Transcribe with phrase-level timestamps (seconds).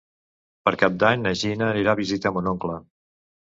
[0.67, 2.81] Per Cap d'Any na Gina anirà a visitar mon oncle.